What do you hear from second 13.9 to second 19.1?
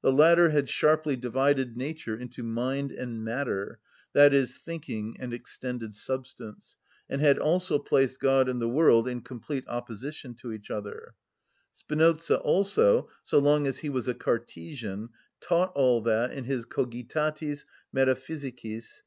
a Cartesian, taught all that in his "Cogitatis Metaphysicis," c.